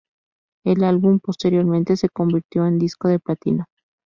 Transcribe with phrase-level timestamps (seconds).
[0.65, 3.65] El álbum posteriormente se convirtió en disco de platino.